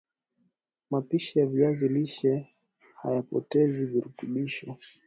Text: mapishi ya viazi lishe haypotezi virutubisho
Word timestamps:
mapishi 0.89 1.39
ya 1.39 1.45
viazi 1.45 1.89
lishe 1.89 2.47
haypotezi 2.95 3.85
virutubisho 3.85 4.77